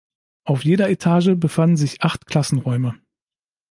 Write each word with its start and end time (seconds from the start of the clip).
Auf 0.45 0.65
jeder 0.65 0.89
Etage 0.89 1.33
befanden 1.37 1.77
sich 1.77 2.01
acht 2.01 2.25
Klassenräume. 2.25 2.95